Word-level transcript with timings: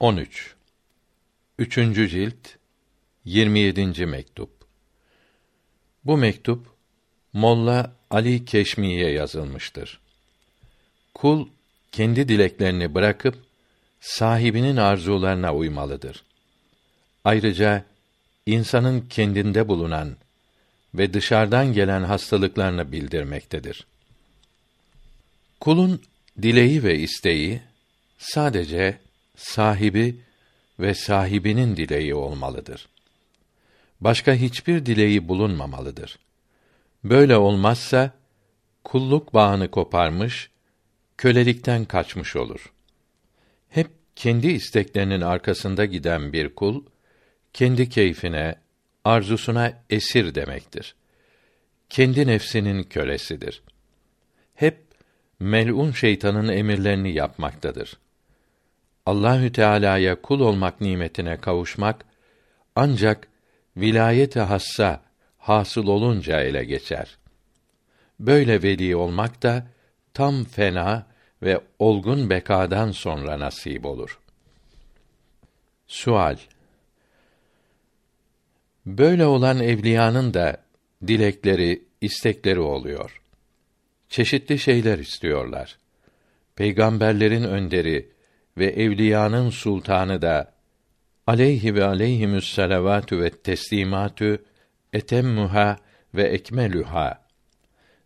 13 0.00 0.54
Üçüncü 1.58 2.08
cilt 2.08 2.48
27. 3.24 4.06
mektup 4.06 4.50
Bu 6.04 6.16
mektup 6.16 6.66
Molla 7.32 7.92
Ali 8.10 8.44
Keşmi'ye 8.44 9.10
yazılmıştır. 9.10 10.00
Kul 11.14 11.48
kendi 11.92 12.28
dileklerini 12.28 12.94
bırakıp 12.94 13.38
sahibinin 14.00 14.76
arzularına 14.76 15.54
uymalıdır. 15.54 16.24
Ayrıca 17.24 17.84
insanın 18.46 19.00
kendinde 19.00 19.68
bulunan 19.68 20.16
ve 20.94 21.14
dışarıdan 21.14 21.72
gelen 21.72 22.02
hastalıklarını 22.02 22.92
bildirmektedir. 22.92 23.86
Kulun 25.60 26.02
dileği 26.42 26.82
ve 26.82 26.98
isteği 26.98 27.60
sadece 28.18 29.09
sahibi 29.40 30.20
ve 30.80 30.94
sahibinin 30.94 31.76
dileği 31.76 32.14
olmalıdır. 32.14 32.88
Başka 34.00 34.34
hiçbir 34.34 34.86
dileği 34.86 35.28
bulunmamalıdır. 35.28 36.18
Böyle 37.04 37.36
olmazsa 37.36 38.12
kulluk 38.84 39.34
bağını 39.34 39.70
koparmış, 39.70 40.50
kölelikten 41.16 41.84
kaçmış 41.84 42.36
olur. 42.36 42.72
Hep 43.68 43.90
kendi 44.16 44.48
isteklerinin 44.48 45.20
arkasında 45.20 45.84
giden 45.84 46.32
bir 46.32 46.54
kul 46.54 46.84
kendi 47.52 47.88
keyfine, 47.88 48.54
arzusuna 49.04 49.82
esir 49.90 50.34
demektir. 50.34 50.94
Kendi 51.88 52.26
nefsinin 52.26 52.82
kölesidir. 52.82 53.62
Hep 54.54 54.78
melun 55.40 55.92
şeytanın 55.92 56.48
emirlerini 56.48 57.12
yapmaktadır. 57.12 57.98
Allahü 59.06 59.52
Teala'ya 59.52 60.22
kul 60.22 60.40
olmak 60.40 60.80
nimetine 60.80 61.36
kavuşmak 61.36 62.04
ancak 62.76 63.28
vilayet-i 63.76 64.40
hassa 64.40 65.00
hasıl 65.38 65.86
olunca 65.86 66.40
ele 66.40 66.64
geçer. 66.64 67.18
Böyle 68.20 68.62
veli 68.62 68.96
olmak 68.96 69.42
da 69.42 69.66
tam 70.14 70.44
fena 70.44 71.06
ve 71.42 71.60
olgun 71.78 72.30
bekadan 72.30 72.90
sonra 72.90 73.40
nasip 73.40 73.86
olur. 73.86 74.20
Sual 75.86 76.36
Böyle 78.86 79.26
olan 79.26 79.60
evliyanın 79.60 80.34
da 80.34 80.56
dilekleri, 81.06 81.82
istekleri 82.00 82.60
oluyor. 82.60 83.22
Çeşitli 84.08 84.58
şeyler 84.58 84.98
istiyorlar. 84.98 85.78
Peygamberlerin 86.56 87.44
önderi 87.44 88.08
ve 88.60 88.66
evliyanın 88.66 89.50
sultanı 89.50 90.22
da 90.22 90.52
aleyhi 91.26 91.74
ve 91.74 91.84
aleyhimüs 91.84 92.54
salavatü 92.54 93.20
ve 93.20 93.30
teslimatü 93.30 94.44
etemmuha 94.92 95.76
ve 96.14 96.22
ekmelüha 96.22 97.24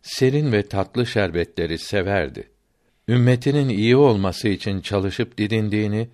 serin 0.01 0.51
ve 0.51 0.63
tatlı 0.63 1.05
şerbetleri 1.05 1.77
severdi. 1.77 2.49
Ümmetinin 3.07 3.69
iyi 3.69 3.95
olması 3.95 4.47
için 4.47 4.81
çalışıp 4.81 5.37
didindiğini 5.37 6.09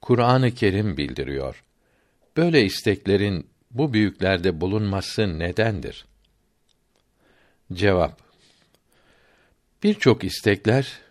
Kur'an-ı 0.00 0.50
Kerim 0.50 0.96
bildiriyor. 0.96 1.64
Böyle 2.36 2.64
isteklerin 2.64 3.46
bu 3.70 3.92
büyüklerde 3.92 4.60
bulunması 4.60 5.38
nedendir? 5.38 6.04
Cevap 7.72 8.20
Birçok 9.82 10.24
istekler 10.24 11.01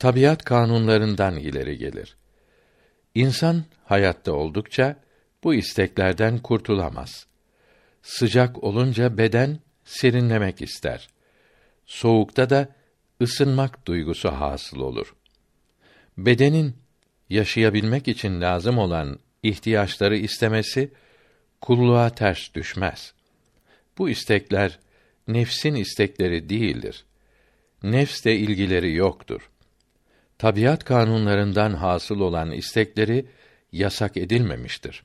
tabiat 0.00 0.44
kanunlarından 0.44 1.36
ileri 1.36 1.78
gelir. 1.78 2.16
İnsan 3.14 3.64
hayatta 3.84 4.32
oldukça 4.32 4.96
bu 5.44 5.54
isteklerden 5.54 6.38
kurtulamaz. 6.38 7.26
Sıcak 8.02 8.64
olunca 8.64 9.18
beden 9.18 9.58
serinlemek 9.84 10.62
ister. 10.62 11.08
Soğukta 11.86 12.50
da 12.50 12.68
ısınmak 13.22 13.86
duygusu 13.86 14.28
hasıl 14.28 14.80
olur. 14.80 15.14
Bedenin 16.18 16.76
yaşayabilmek 17.30 18.08
için 18.08 18.40
lazım 18.40 18.78
olan 18.78 19.18
ihtiyaçları 19.42 20.16
istemesi 20.16 20.92
kulluğa 21.60 22.10
ters 22.10 22.54
düşmez. 22.54 23.14
Bu 23.98 24.10
istekler 24.10 24.78
nefsin 25.28 25.74
istekleri 25.74 26.48
değildir. 26.48 27.04
Nefsle 27.82 28.36
ilgileri 28.36 28.94
yoktur. 28.94 29.50
Tabiat 30.40 30.84
kanunlarından 30.84 31.74
hasıl 31.74 32.20
olan 32.20 32.50
istekleri 32.50 33.26
yasak 33.72 34.16
edilmemiştir. 34.16 35.04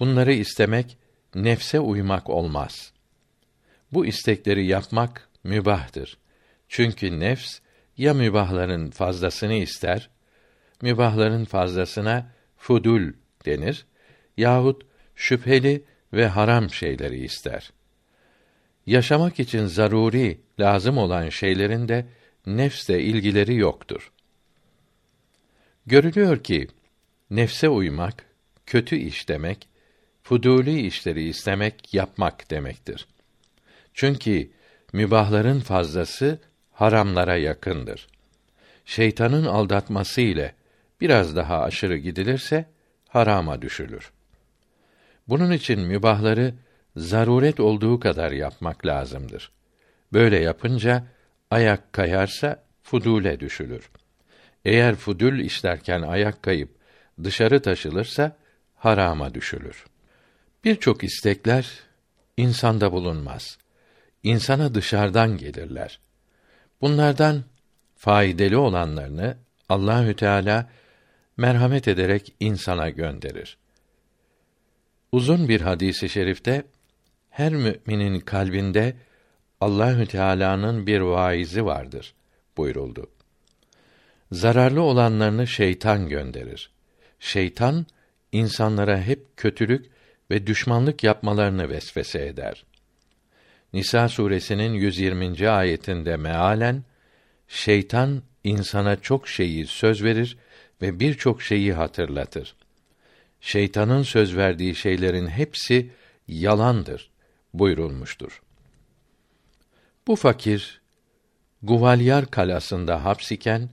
Bunları 0.00 0.32
istemek 0.32 0.98
nefse 1.34 1.80
uymak 1.80 2.30
olmaz. 2.30 2.92
Bu 3.92 4.06
istekleri 4.06 4.66
yapmak 4.66 5.28
mübahtır. 5.44 6.18
Çünkü 6.68 7.20
nefs 7.20 7.58
ya 7.96 8.14
mübahların 8.14 8.90
fazlasını 8.90 9.54
ister, 9.54 10.10
mübahların 10.82 11.44
fazlasına 11.44 12.32
fudul 12.56 13.12
denir 13.46 13.86
yahut 14.36 14.82
şüpheli 15.14 15.84
ve 16.12 16.26
haram 16.26 16.70
şeyleri 16.70 17.24
ister. 17.24 17.72
Yaşamak 18.86 19.40
için 19.40 19.66
zaruri, 19.66 20.40
lazım 20.60 20.98
olan 20.98 21.28
şeylerin 21.28 21.88
de 21.88 22.06
nefsle 22.46 23.02
ilgileri 23.02 23.54
yoktur. 23.54 24.12
Görülüyor 25.86 26.42
ki 26.42 26.68
nefse 27.30 27.68
uymak 27.68 28.24
kötü 28.66 28.96
iş 28.96 29.28
demek, 29.28 29.68
fuduli 30.22 30.86
işleri 30.86 31.28
istemek, 31.28 31.94
yapmak 31.94 32.50
demektir. 32.50 33.06
Çünkü 33.94 34.50
mübahların 34.92 35.60
fazlası 35.60 36.38
haramlara 36.70 37.36
yakındır. 37.36 38.06
Şeytanın 38.84 39.44
aldatması 39.44 40.20
ile 40.20 40.54
biraz 41.00 41.36
daha 41.36 41.62
aşırı 41.62 41.96
gidilirse 41.96 42.64
harama 43.08 43.62
düşülür. 43.62 44.12
Bunun 45.28 45.52
için 45.52 45.80
mübahları 45.80 46.54
zaruret 46.96 47.60
olduğu 47.60 48.00
kadar 48.00 48.32
yapmak 48.32 48.86
lazımdır. 48.86 49.52
Böyle 50.12 50.38
yapınca 50.38 51.04
ayak 51.50 51.92
kayarsa 51.92 52.62
fudule 52.82 53.40
düşülür. 53.40 53.90
Eğer 54.64 54.94
fudül 54.94 55.40
işlerken 55.44 56.02
ayak 56.02 56.42
kayıp 56.42 56.70
dışarı 57.24 57.62
taşılırsa 57.62 58.36
harama 58.76 59.34
düşülür. 59.34 59.84
Birçok 60.64 61.04
istekler 61.04 61.70
insanda 62.36 62.92
bulunmaz. 62.92 63.58
İnsana 64.22 64.74
dışarıdan 64.74 65.36
gelirler. 65.36 66.00
Bunlardan 66.80 67.44
faydalı 67.96 68.60
olanlarını 68.60 69.36
Allahü 69.68 70.16
Teala 70.16 70.70
merhamet 71.36 71.88
ederek 71.88 72.34
insana 72.40 72.90
gönderir. 72.90 73.58
Uzun 75.12 75.48
bir 75.48 75.60
hadisi 75.60 76.08
şerifte 76.08 76.64
her 77.30 77.52
müminin 77.52 78.20
kalbinde 78.20 78.96
Allahü 79.60 80.06
Teala'nın 80.06 80.86
bir 80.86 81.00
vaizi 81.00 81.64
vardır 81.64 82.14
buyuruldu. 82.56 83.06
Zararlı 84.32 84.82
olanlarını 84.82 85.46
şeytan 85.46 86.08
gönderir. 86.08 86.70
Şeytan 87.20 87.86
insanlara 88.32 89.00
hep 89.02 89.36
kötülük 89.36 89.86
ve 90.30 90.46
düşmanlık 90.46 91.04
yapmalarını 91.04 91.68
vesvese 91.68 92.26
eder. 92.26 92.64
Nisa 93.72 94.08
suresinin 94.08 94.72
120. 94.72 95.48
ayetinde 95.48 96.16
mealen 96.16 96.84
şeytan 97.48 98.22
insana 98.44 99.00
çok 99.00 99.28
şeyi 99.28 99.66
söz 99.66 100.04
verir 100.04 100.36
ve 100.82 101.00
birçok 101.00 101.42
şeyi 101.42 101.72
hatırlatır. 101.72 102.54
Şeytanın 103.40 104.02
söz 104.02 104.36
verdiği 104.36 104.74
şeylerin 104.74 105.26
hepsi 105.26 105.90
yalandır 106.28 107.10
buyurulmuştur. 107.54 108.42
Bu 110.06 110.16
fakir 110.16 110.80
Guvalyar 111.62 112.26
kalasında 112.26 113.04
hapsiken 113.04 113.68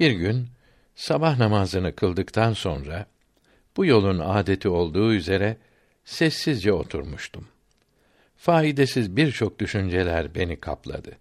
bir 0.00 0.10
gün 0.10 0.48
sabah 0.96 1.38
namazını 1.38 1.94
kıldıktan 1.94 2.52
sonra 2.52 3.06
bu 3.76 3.86
yolun 3.86 4.18
adeti 4.18 4.68
olduğu 4.68 5.12
üzere 5.12 5.56
sessizce 6.04 6.72
oturmuştum. 6.72 7.48
Faydasız 8.36 9.16
birçok 9.16 9.58
düşünceler 9.58 10.34
beni 10.34 10.60
kapladı. 10.60 11.16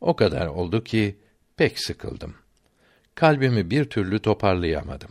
O 0.00 0.16
kadar 0.16 0.46
oldu 0.46 0.84
ki 0.84 1.16
pek 1.56 1.78
sıkıldım. 1.78 2.34
Kalbimi 3.14 3.70
bir 3.70 3.84
türlü 3.84 4.18
toparlayamadım. 4.18 5.10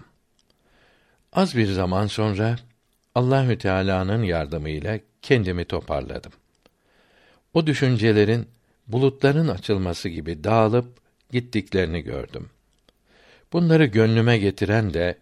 Az 1.34 1.58
bir 1.58 1.68
zaman 1.68 2.08
sonra 2.08 2.56
Allahü 3.16 3.58
Teala'nın 3.58 4.24
yardımıyla 4.24 5.00
kendimi 5.22 5.66
toparladım. 5.66 6.31
O 7.54 7.68
düşüncelerin 7.68 8.48
bulutların 8.88 9.48
açılması 9.48 10.10
gibi 10.10 10.44
dağılıp 10.44 10.98
gittiklerini 11.31 12.02
gördüm. 12.02 12.50
Bunları 13.53 13.86
gönlüme 13.86 14.38
getiren 14.38 14.94
de 14.94 15.18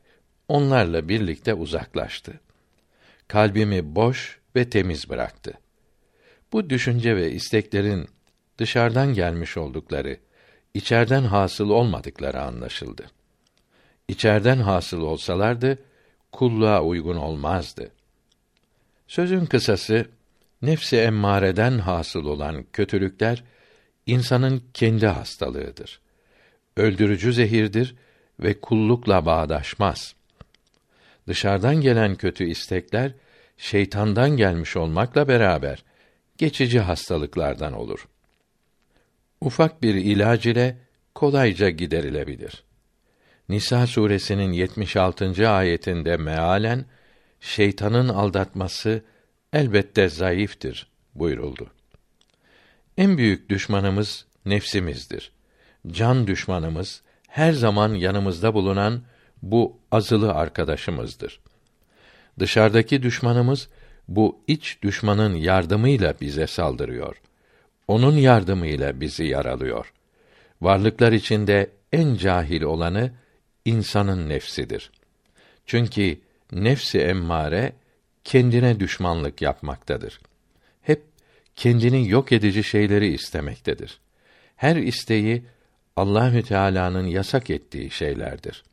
onlarla 0.48 1.10
birlikte 1.10 1.54
uzaklaştı. 1.54 2.40
Kalbimi 3.28 3.96
boş 3.96 4.40
ve 4.56 4.70
temiz 4.70 5.10
bıraktı. 5.10 5.54
Bu 6.54 6.70
düşünce 6.70 7.16
ve 7.16 7.32
isteklerin 7.32 8.08
dışarıdan 8.58 9.14
gelmiş 9.14 9.58
oldukları, 9.58 10.18
içerden 10.74 11.24
hasıl 11.24 11.70
olmadıkları 11.70 12.42
anlaşıldı. 12.42 13.06
İçerden 14.08 14.58
hasıl 14.58 15.02
olsalardı 15.02 15.80
kulluğa 16.32 16.84
uygun 16.84 17.16
olmazdı. 17.16 17.92
Sözün 19.08 19.46
kısası 19.46 20.06
nefsi 20.62 20.98
emmareden 20.98 21.80
hasıl 21.80 22.26
olan 22.26 22.66
kötülükler 22.74 23.44
insanın 24.06 24.64
kendi 24.74 25.08
hastalığıdır. 25.08 26.00
Öldürücü 26.78 27.34
zehirdir 27.34 27.96
ve 28.40 28.60
kullukla 28.60 29.26
bağdaşmaz. 29.26 30.16
Dışarıdan 31.28 31.82
gelen 31.82 32.16
kötü 32.16 32.44
istekler 32.44 33.12
şeytandan 33.58 34.30
gelmiş 34.30 34.78
olmakla 34.78 35.28
beraber 35.28 35.84
geçici 36.38 36.80
hastalıklardan 36.80 37.74
olur. 37.74 38.08
Ufak 39.42 39.84
bir 39.84 39.96
ilaç 39.96 40.46
ile 40.46 40.78
kolayca 41.16 41.70
giderilebilir. 41.70 42.64
Nisa 43.50 43.88
suresinin 43.88 44.52
76. 44.52 45.50
ayetinde 45.50 46.18
mealen 46.18 46.86
şeytanın 47.40 48.10
aldatması 48.10 49.04
elbette 49.54 50.10
zayıftır 50.10 50.88
buyuruldu. 51.16 51.72
En 52.98 53.18
büyük 53.18 53.50
düşmanımız 53.50 54.26
nefsimizdir. 54.46 55.32
Can 55.88 56.28
düşmanımız 56.28 57.02
her 57.30 57.52
zaman 57.52 57.94
yanımızda 57.94 58.54
bulunan 58.54 59.02
bu 59.42 59.78
azılı 59.92 60.34
arkadaşımızdır. 60.34 61.40
Dışarıdaki 62.40 63.04
düşmanımız 63.04 63.70
bu 64.08 64.40
iç 64.48 64.78
düşmanın 64.82 65.36
yardımıyla 65.36 66.14
bize 66.22 66.48
saldırıyor. 66.48 67.22
Onun 67.88 68.16
yardımıyla 68.16 69.02
bizi 69.02 69.26
yaralıyor. 69.26 69.94
Varlıklar 70.62 71.12
içinde 71.12 71.70
en 71.94 72.16
cahil 72.16 72.62
olanı 72.62 73.12
insanın 73.66 74.30
nefsidir. 74.30 74.92
Çünkü 75.66 76.20
nefsi 76.52 77.00
emmare 77.00 77.74
kendine 78.24 78.80
düşmanlık 78.80 79.42
yapmaktadır. 79.42 80.20
Hep 80.82 81.04
kendini 81.56 82.10
yok 82.10 82.32
edici 82.32 82.64
şeyleri 82.64 83.14
istemektedir. 83.14 84.00
Her 84.56 84.76
isteği 84.76 85.44
Allahü 86.00 86.44
Teala'nın 86.44 87.08
yasak 87.08 87.50
ettiği 87.50 87.92
şeylerdir. 87.92 88.64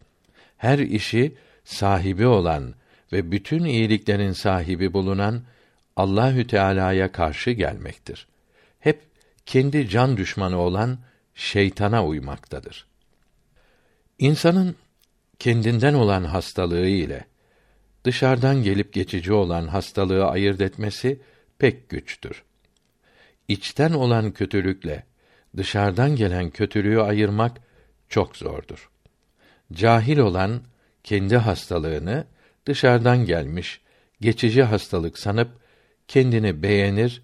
Her 0.57 0.79
işi 0.79 1.35
sahibi 1.65 2.27
olan 2.27 2.75
ve 3.13 3.33
bütün 3.33 3.65
iyiliklerin 3.65 4.33
sahibi 4.33 4.93
bulunan 4.93 5.43
Allahü 5.97 6.47
Teala'ya 6.47 7.13
karşı 7.13 7.51
gelmektir. 7.51 8.27
Hep 8.81 9.01
kendi 9.47 9.89
can 9.89 10.17
düşmanı 10.17 10.59
olan 10.59 10.99
şeytana 11.35 12.07
uymaktadır. 12.07 12.87
İnsanın 14.19 14.77
kendinden 15.39 15.95
olan 15.95 16.25
hastalığı 16.25 16.87
ile 16.87 17.25
dışarıdan 18.05 18.63
gelip 18.63 18.93
geçici 18.93 19.33
olan 19.33 19.67
hastalığı 19.67 20.27
ayırt 20.27 20.61
etmesi 20.61 21.21
pek 21.59 21.89
güçtür. 21.89 22.43
İçten 23.49 23.93
olan 23.93 24.33
kötülükle 24.33 25.05
dışarıdan 25.57 26.17
gelen 26.17 26.51
kötülüğü 26.51 27.01
ayırmak 27.01 27.61
çok 28.09 28.37
zordur. 28.37 28.91
Cahil 29.73 30.19
olan 30.19 30.63
kendi 31.05 31.37
hastalığını 31.37 32.27
dışarıdan 32.67 33.25
gelmiş 33.25 33.81
geçici 34.21 34.63
hastalık 34.63 35.19
sanıp 35.19 35.49
kendini 36.09 36.63
beğenir, 36.63 37.23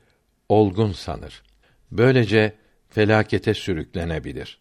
olgun 0.49 0.93
sanır. 0.93 1.43
Böylece 1.91 2.53
felakete 2.89 3.55
sürüklenebilir. 3.55 4.59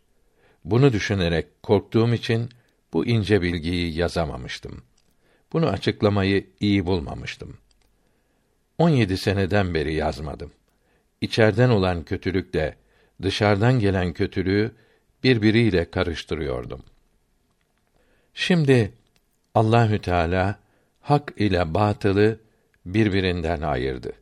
Bunu 0.65 0.93
düşünerek 0.93 1.63
korktuğum 1.63 2.13
için 2.13 2.49
bu 2.93 3.05
ince 3.05 3.41
bilgiyi 3.41 3.97
yazamamıştım. 3.97 4.83
Bunu 5.53 5.67
açıklamayı 5.67 6.47
iyi 6.59 6.85
bulmamıştım. 6.85 7.57
17 8.77 9.17
seneden 9.17 9.73
beri 9.73 9.93
yazmadım. 9.93 10.51
İçerden 11.21 11.69
olan 11.69 12.03
kötülükle 12.03 12.77
dışarıdan 13.23 13.79
gelen 13.79 14.13
kötülüğü 14.13 14.71
birbiriyle 15.23 15.91
karıştırıyordum. 15.91 16.83
Şimdi 18.33 18.91
Allahü 19.55 19.99
Teala 19.99 20.59
hak 21.01 21.33
ile 21.37 21.73
batılı 21.73 22.39
birbirinden 22.85 23.61
ayırdı. 23.61 24.13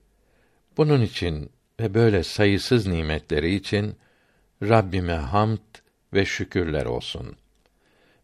Bunun 0.77 1.01
için 1.01 1.49
ve 1.79 1.93
böyle 1.93 2.23
sayısız 2.23 2.87
nimetleri 2.87 3.55
için 3.55 3.95
Rabbime 4.63 5.13
hamd 5.13 5.57
ve 6.13 6.25
şükürler 6.25 6.85
olsun. 6.85 7.35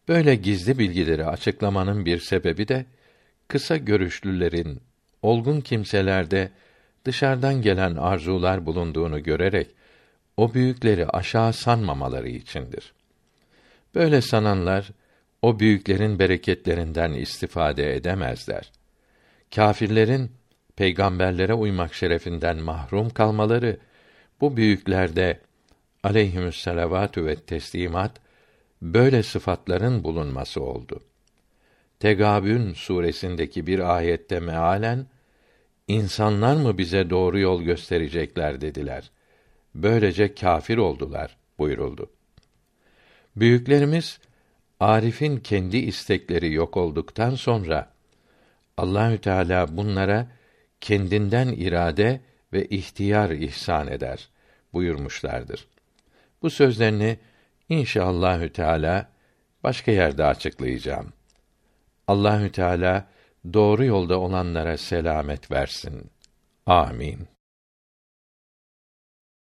Böyle 0.07 0.35
gizli 0.35 0.79
bilgileri 0.79 1.25
açıklamanın 1.25 2.05
bir 2.05 2.19
sebebi 2.19 2.67
de 2.67 2.85
kısa 3.47 3.77
görüşlülerin 3.77 4.81
olgun 5.21 5.61
kimselerde 5.61 6.51
dışarıdan 7.05 7.61
gelen 7.61 7.95
arzular 7.95 8.65
bulunduğunu 8.65 9.23
görerek 9.23 9.67
o 10.37 10.53
büyükleri 10.53 11.07
aşağı 11.07 11.53
sanmamaları 11.53 12.29
içindir. 12.29 12.93
Böyle 13.95 14.21
sananlar 14.21 14.91
o 15.41 15.59
büyüklerin 15.59 16.19
bereketlerinden 16.19 17.13
istifade 17.13 17.95
edemezler. 17.95 18.71
Kâfirlerin 19.55 20.31
peygamberlere 20.75 21.53
uymak 21.53 21.93
şerefinden 21.93 22.57
mahrum 22.57 23.09
kalmaları 23.09 23.77
bu 24.41 24.57
büyüklerde 24.57 25.39
aleyhimüsselavatü 26.03 27.25
ve 27.25 27.35
teslimat 27.35 28.11
böyle 28.81 29.23
sıfatların 29.23 30.03
bulunması 30.03 30.61
oldu. 30.61 30.99
Tegabün 31.99 32.73
suresindeki 32.73 33.67
bir 33.67 33.95
ayette 33.95 34.39
mealen 34.39 35.05
insanlar 35.87 36.55
mı 36.55 36.77
bize 36.77 37.09
doğru 37.09 37.39
yol 37.39 37.61
gösterecekler 37.61 38.61
dediler. 38.61 39.11
Böylece 39.75 40.35
kâfir 40.35 40.77
oldular 40.77 41.37
buyuruldu. 41.59 42.09
Büyüklerimiz 43.35 44.19
Arif'in 44.79 45.37
kendi 45.37 45.77
istekleri 45.77 46.53
yok 46.53 46.77
olduktan 46.77 47.35
sonra 47.35 47.91
Allahü 48.77 49.17
Teala 49.17 49.77
bunlara 49.77 50.27
kendinden 50.81 51.47
irade 51.47 52.21
ve 52.53 52.65
ihtiyar 52.65 53.29
ihsan 53.29 53.87
eder 53.87 54.29
buyurmuşlardır. 54.73 55.67
Bu 56.41 56.49
sözlerini 56.49 57.17
inşallahü 57.69 58.53
teala 58.53 59.09
başka 59.63 59.91
yerde 59.91 60.25
açıklayacağım. 60.25 61.13
Allahü 62.07 62.51
Teala 62.51 63.07
doğru 63.53 63.85
yolda 63.85 64.19
olanlara 64.19 64.77
selamet 64.77 65.51
versin. 65.51 66.11
Amin. 66.65 67.34